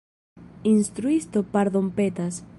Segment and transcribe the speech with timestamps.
[0.63, 2.43] Instruisto pardonpetas.